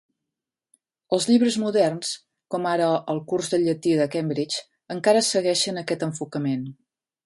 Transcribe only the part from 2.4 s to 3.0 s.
com ara